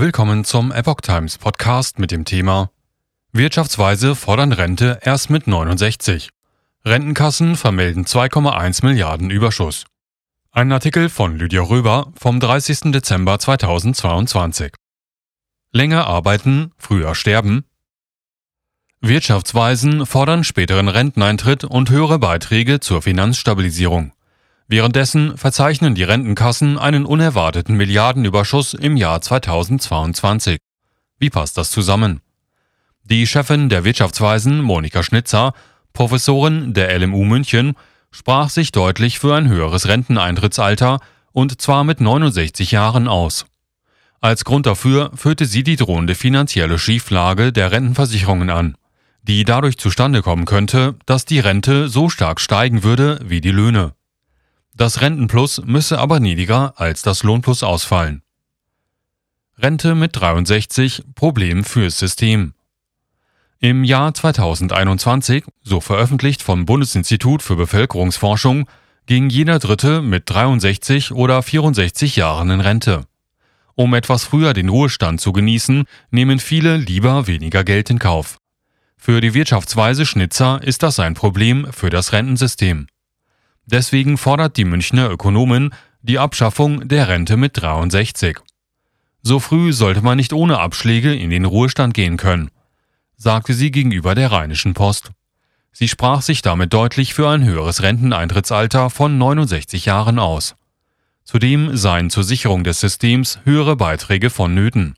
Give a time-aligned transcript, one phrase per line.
[0.00, 2.70] Willkommen zum Epoch Times Podcast mit dem Thema
[3.32, 6.30] Wirtschaftsweise fordern Rente erst mit 69.
[6.84, 9.86] Rentenkassen vermelden 2,1 Milliarden Überschuss.
[10.52, 12.92] Ein Artikel von Lydia Röber vom 30.
[12.92, 14.72] Dezember 2022.
[15.72, 17.64] Länger arbeiten, früher sterben.
[19.00, 24.12] Wirtschaftsweisen fordern späteren Renteneintritt und höhere Beiträge zur Finanzstabilisierung.
[24.70, 30.58] Währenddessen verzeichnen die Rentenkassen einen unerwarteten Milliardenüberschuss im Jahr 2022.
[31.18, 32.20] Wie passt das zusammen?
[33.02, 35.54] Die Chefin der Wirtschaftsweisen, Monika Schnitzer,
[35.94, 37.76] Professorin der LMU München,
[38.10, 41.00] sprach sich deutlich für ein höheres Renteneintrittsalter
[41.32, 43.46] und zwar mit 69 Jahren aus.
[44.20, 48.76] Als Grund dafür führte sie die drohende finanzielle Schieflage der Rentenversicherungen an,
[49.22, 53.94] die dadurch zustande kommen könnte, dass die Rente so stark steigen würde wie die Löhne.
[54.78, 58.22] Das Rentenplus müsse aber niedriger als das Lohnplus ausfallen.
[59.58, 62.54] Rente mit 63 Problem fürs System.
[63.58, 68.68] Im Jahr 2021, so veröffentlicht vom Bundesinstitut für Bevölkerungsforschung,
[69.06, 73.04] ging jeder Dritte mit 63 oder 64 Jahren in Rente.
[73.74, 78.38] Um etwas früher den Ruhestand zu genießen, nehmen viele lieber weniger Geld in Kauf.
[78.96, 82.86] Für die Wirtschaftsweise Schnitzer ist das ein Problem für das Rentensystem.
[83.70, 88.38] Deswegen fordert die Münchner Ökonomin die Abschaffung der Rente mit 63.
[89.22, 92.50] So früh sollte man nicht ohne Abschläge in den Ruhestand gehen können,
[93.18, 95.10] sagte sie gegenüber der Rheinischen Post.
[95.70, 100.56] Sie sprach sich damit deutlich für ein höheres Renteneintrittsalter von 69 Jahren aus.
[101.24, 104.94] Zudem seien zur Sicherung des Systems höhere Beiträge vonnöten.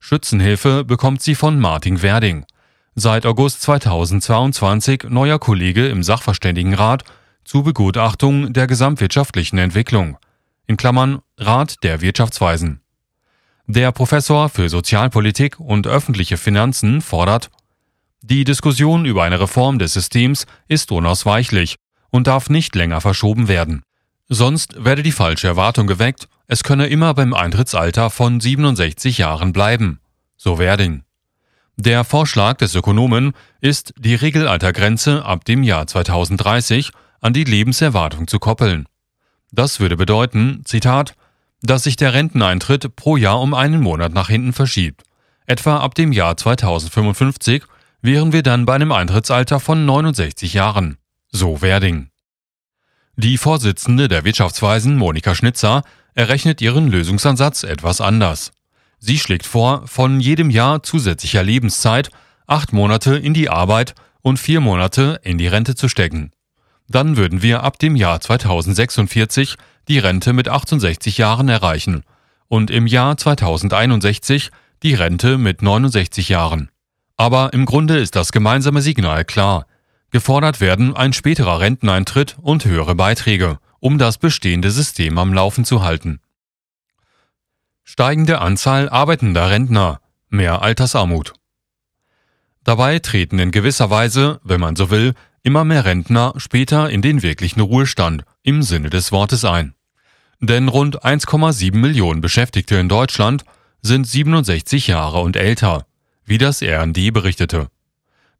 [0.00, 2.46] Schützenhilfe bekommt sie von Martin Werding,
[2.94, 7.04] seit August 2022 neuer Kollege im Sachverständigenrat
[7.46, 10.18] zu Begutachtung der gesamtwirtschaftlichen Entwicklung
[10.66, 12.80] in Klammern Rat der Wirtschaftsweisen.
[13.68, 17.50] Der Professor für Sozialpolitik und öffentliche Finanzen fordert,
[18.20, 21.76] die Diskussion über eine Reform des Systems ist unausweichlich
[22.10, 23.82] und darf nicht länger verschoben werden.
[24.28, 30.00] Sonst werde die falsche Erwartung geweckt, es könne immer beim Eintrittsalter von 67 Jahren bleiben,
[30.36, 31.04] so Werding.
[31.76, 36.90] Der Vorschlag des Ökonomen ist, die Regelaltergrenze ab dem Jahr 2030
[37.26, 38.86] an die Lebenserwartung zu koppeln.
[39.50, 41.16] Das würde bedeuten, Zitat,
[41.60, 45.02] dass sich der Renteneintritt pro Jahr um einen Monat nach hinten verschiebt.
[45.44, 47.64] Etwa ab dem Jahr 2055
[48.00, 50.98] wären wir dann bei einem Eintrittsalter von 69 Jahren.
[51.32, 52.10] So Werding.
[53.16, 55.82] Die Vorsitzende der Wirtschaftsweisen, Monika Schnitzer,
[56.14, 58.52] errechnet ihren Lösungsansatz etwas anders.
[59.00, 62.10] Sie schlägt vor, von jedem Jahr zusätzlicher Lebenszeit
[62.46, 66.30] acht Monate in die Arbeit und vier Monate in die Rente zu stecken.
[66.88, 69.56] Dann würden wir ab dem Jahr 2046
[69.88, 72.04] die Rente mit 68 Jahren erreichen
[72.48, 74.50] und im Jahr 2061
[74.82, 76.70] die Rente mit 69 Jahren.
[77.16, 79.66] Aber im Grunde ist das gemeinsame Signal klar.
[80.10, 85.82] Gefordert werden ein späterer Renteneintritt und höhere Beiträge, um das bestehende System am Laufen zu
[85.82, 86.20] halten.
[87.82, 91.34] Steigende Anzahl arbeitender Rentner, mehr Altersarmut.
[92.64, 95.14] Dabei treten in gewisser Weise, wenn man so will,
[95.46, 99.74] immer mehr Rentner später in den wirklichen Ruhestand im Sinne des Wortes ein.
[100.40, 103.44] Denn rund 1,7 Millionen Beschäftigte in Deutschland
[103.80, 105.86] sind 67 Jahre und älter,
[106.24, 107.68] wie das RND berichtete.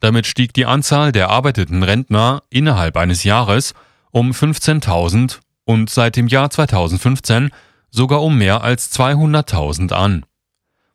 [0.00, 3.74] Damit stieg die Anzahl der arbeiteten Rentner innerhalb eines Jahres
[4.10, 7.50] um 15.000 und seit dem Jahr 2015
[7.90, 10.24] sogar um mehr als 200.000 an.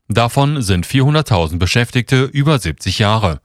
[0.07, 3.41] Davon sind 400.000 Beschäftigte über 70 Jahre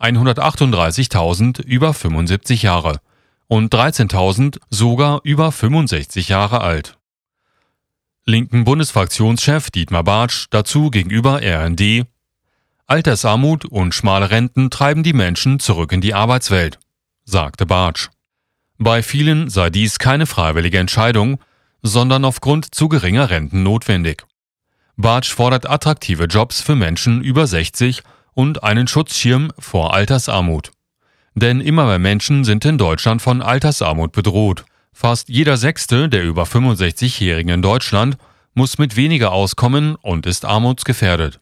[0.00, 3.00] 138.000 über 75 Jahre
[3.48, 6.96] und 13.000 sogar über 65 Jahre alt.
[8.24, 12.06] Linken Bundesfraktionschef Dietmar Bartsch dazu gegenüber RND
[12.86, 16.80] Altersarmut und schmale Renten treiben die Menschen zurück in die Arbeitswelt,
[17.24, 18.08] sagte Bartsch.
[18.78, 21.38] Bei vielen sei dies keine freiwillige Entscheidung,
[21.82, 24.26] sondern aufgrund zu geringer Renten notwendig.
[24.96, 28.02] Bartsch fordert attraktive Jobs für Menschen über 60
[28.40, 30.70] und einen Schutzschirm vor Altersarmut.
[31.34, 34.64] Denn immer mehr Menschen sind in Deutschland von Altersarmut bedroht.
[34.94, 38.16] Fast jeder Sechste der über 65-Jährigen in Deutschland
[38.54, 41.40] muss mit weniger auskommen und ist armutsgefährdet.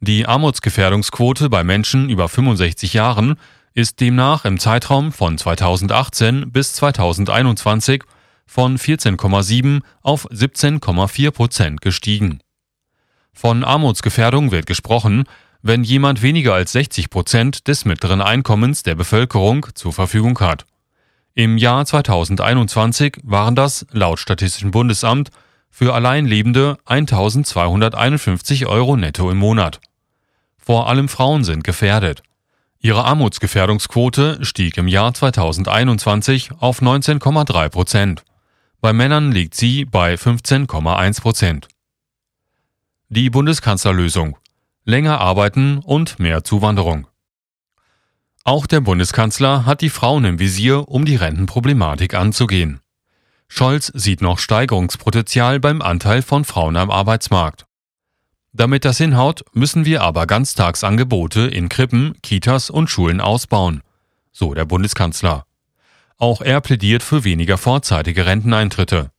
[0.00, 3.36] Die Armutsgefährdungsquote bei Menschen über 65 Jahren
[3.72, 8.04] ist demnach im Zeitraum von 2018 bis 2021
[8.44, 12.40] von 14,7 auf 17,4 Prozent gestiegen.
[13.32, 15.24] Von Armutsgefährdung wird gesprochen,
[15.62, 20.66] wenn jemand weniger als 60 Prozent des mittleren Einkommens der Bevölkerung zur Verfügung hat.
[21.34, 25.30] Im Jahr 2021 waren das laut Statistischen Bundesamt
[25.70, 29.80] für Alleinlebende 1251 Euro netto im Monat.
[30.56, 32.22] Vor allem Frauen sind gefährdet.
[32.80, 38.24] Ihre Armutsgefährdungsquote stieg im Jahr 2021 auf 19,3 Prozent.
[38.80, 41.68] Bei Männern liegt sie bei 15,1 Prozent.
[43.08, 44.36] Die Bundeskanzlerlösung.
[44.88, 47.06] Länger arbeiten und mehr Zuwanderung.
[48.42, 52.80] Auch der Bundeskanzler hat die Frauen im Visier, um die Rentenproblematik anzugehen.
[53.48, 57.66] Scholz sieht noch Steigerungspotenzial beim Anteil von Frauen am Arbeitsmarkt.
[58.54, 63.82] Damit das hinhaut, müssen wir aber Ganztagsangebote in Krippen, Kitas und Schulen ausbauen,
[64.32, 65.44] so der Bundeskanzler.
[66.16, 69.10] Auch er plädiert für weniger vorzeitige Renteneintritte.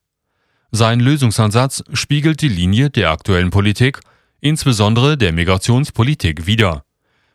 [0.71, 3.99] Sein Lösungsansatz spiegelt die Linie der aktuellen Politik,
[4.41, 6.83] insbesondere der Migrationspolitik, wider.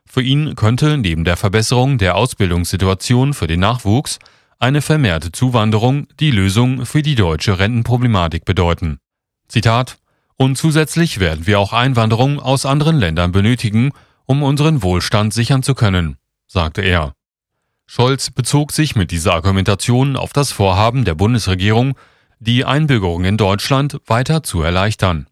[0.07, 4.19] Für ihn könnte neben der Verbesserung der Ausbildungssituation für den Nachwuchs
[4.59, 8.99] eine vermehrte Zuwanderung die Lösung für die deutsche Rentenproblematik bedeuten.
[9.49, 9.99] Zitat
[10.37, 13.93] Und zusätzlich werden wir auch Einwanderung aus anderen Ländern benötigen,
[14.27, 16.17] um unseren Wohlstand sichern zu können,
[16.47, 17.15] sagte er.
[17.87, 21.95] Scholz bezog sich mit dieser Argumentation auf das Vorhaben der Bundesregierung,
[22.39, 25.27] die Einbürgerung in Deutschland weiter zu erleichtern.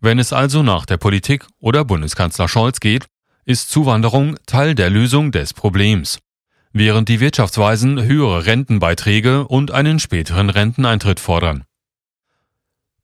[0.00, 3.06] Wenn es also nach der Politik oder Bundeskanzler Scholz geht,
[3.44, 6.18] ist Zuwanderung Teil der Lösung des Problems
[6.72, 11.64] während die Wirtschaftsweisen höhere Rentenbeiträge und einen späteren Renteneintritt fordern.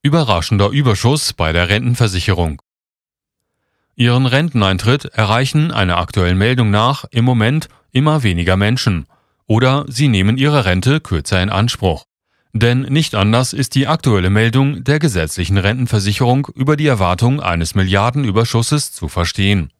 [0.02, 2.62] Überraschender Überschuss bei der Rentenversicherung.
[3.96, 9.06] Ihren Renteneintritt erreichen einer aktuellen Meldung nach im Moment immer weniger Menschen
[9.46, 12.04] oder sie nehmen ihre Rente kürzer in Anspruch.
[12.58, 18.92] Denn nicht anders ist die aktuelle Meldung der gesetzlichen Rentenversicherung über die Erwartung eines Milliardenüberschusses
[18.92, 19.70] zu verstehen.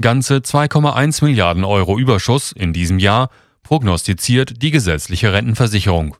[0.00, 3.28] Ganze 2,1 Milliarden Euro Überschuss in diesem Jahr
[3.62, 6.16] prognostiziert die gesetzliche Rentenversicherung.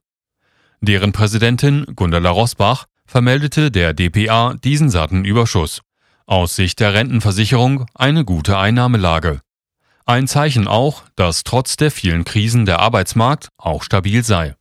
[0.82, 5.80] Deren Präsidentin Gundala Rosbach vermeldete der dpa diesen satten Überschuss.
[6.26, 9.40] Aus Sicht der Rentenversicherung eine gute Einnahmelage.
[10.04, 14.56] Ein Zeichen auch, dass trotz der vielen Krisen der Arbeitsmarkt auch stabil sei.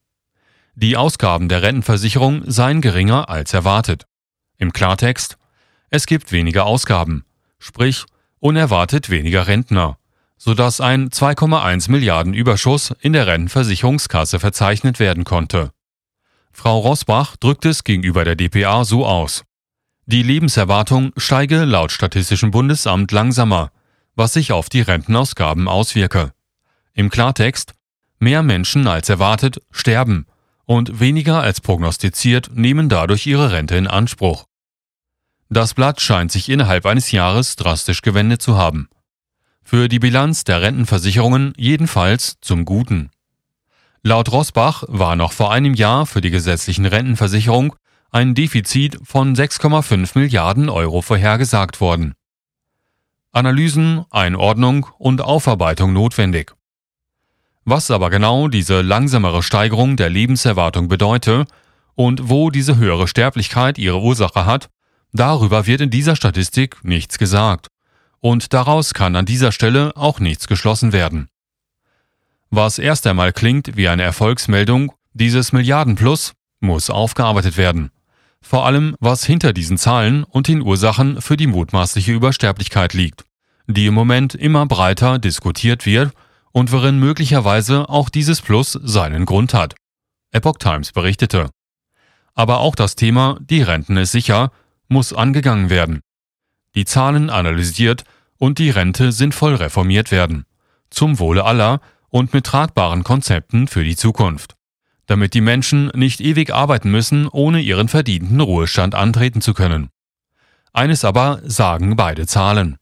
[0.75, 4.07] Die Ausgaben der Rentenversicherung seien geringer als erwartet.
[4.57, 5.37] Im Klartext,
[5.91, 7.25] es gibt weniger Ausgaben,
[7.59, 8.05] sprich
[8.39, 9.99] unerwartet weniger Rentner,
[10.35, 15.71] sodass ein 2,1 Milliarden Überschuss in der Rentenversicherungskasse verzeichnet werden konnte.
[16.51, 19.43] Frau Rosbach drückt es gegenüber der dpa so aus.
[20.07, 23.71] Die Lebenserwartung steige laut Statistischem Bundesamt langsamer,
[24.15, 26.33] was sich auf die Rentenausgaben auswirke.
[26.93, 27.73] Im Klartext,
[28.17, 30.25] mehr Menschen als erwartet sterben
[30.65, 34.45] und weniger als prognostiziert nehmen dadurch ihre Rente in Anspruch.
[35.49, 38.89] Das Blatt scheint sich innerhalb eines Jahres drastisch gewendet zu haben.
[39.63, 43.11] Für die Bilanz der Rentenversicherungen jedenfalls zum Guten.
[44.01, 47.75] Laut Rosbach war noch vor einem Jahr für die gesetzlichen Rentenversicherung
[48.11, 52.13] ein Defizit von 6,5 Milliarden Euro vorhergesagt worden.
[53.31, 56.53] Analysen, Einordnung und Aufarbeitung notwendig.
[57.65, 61.45] Was aber genau diese langsamere Steigerung der Lebenserwartung bedeute
[61.95, 64.69] und wo diese höhere Sterblichkeit ihre Ursache hat,
[65.13, 67.67] Darüber wird in dieser Statistik nichts gesagt.
[68.19, 71.29] Und daraus kann an dieser Stelle auch nichts geschlossen werden.
[72.49, 77.91] Was erst einmal klingt wie eine Erfolgsmeldung, dieses Milliardenplus, muss aufgearbeitet werden.
[78.41, 83.23] Vor allem, was hinter diesen Zahlen und den Ursachen für die mutmaßliche Übersterblichkeit liegt,
[83.67, 86.11] die im Moment immer breiter diskutiert wird
[86.53, 89.75] und worin möglicherweise auch dieses Plus seinen Grund hat.
[90.31, 91.49] Epoch Times berichtete.
[92.33, 94.51] Aber auch das Thema Die Renten ist sicher
[94.87, 96.01] muss angegangen werden.
[96.75, 98.03] Die Zahlen analysiert
[98.37, 100.45] und die Rente sinnvoll reformiert werden.
[100.89, 104.55] Zum Wohle aller und mit tragbaren Konzepten für die Zukunft.
[105.07, 109.89] Damit die Menschen nicht ewig arbeiten müssen, ohne ihren verdienten Ruhestand antreten zu können.
[110.71, 112.77] Eines aber sagen beide Zahlen.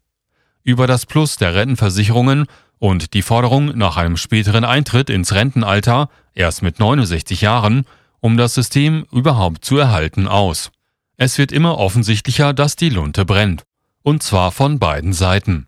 [0.63, 2.45] Über das Plus der Rentenversicherungen
[2.81, 7.85] und die Forderung nach einem späteren Eintritt ins Rentenalter, erst mit 69 Jahren,
[8.21, 10.71] um das System überhaupt zu erhalten, aus.
[11.15, 13.65] Es wird immer offensichtlicher, dass die Lunte brennt.
[14.01, 15.67] Und zwar von beiden Seiten.